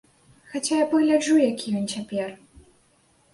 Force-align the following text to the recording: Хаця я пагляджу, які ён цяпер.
Хаця 0.53 0.77
я 0.83 0.87
пагляджу, 0.93 1.35
які 1.41 1.75
ён 1.81 1.85
цяпер. 1.93 2.27